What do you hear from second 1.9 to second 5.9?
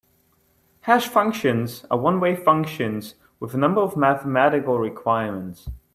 are one-way functions with a number of mathematical requirements.